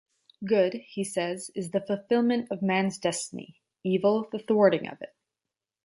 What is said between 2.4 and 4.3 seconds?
of man's destiny, evil